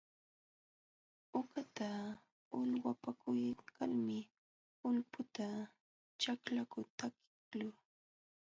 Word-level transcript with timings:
Uqata 1.39 1.89
ulyapakuykalmi 2.59 4.19
ulputa 4.87 5.47
ćhaklaćhu 6.21 6.81
taliqluu. 6.97 7.73